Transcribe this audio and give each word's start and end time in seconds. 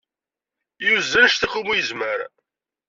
Yuzzel 0.85 1.19
anect 1.19 1.45
akk 1.45 1.55
umi 1.59 1.75
yezmer. 1.77 2.19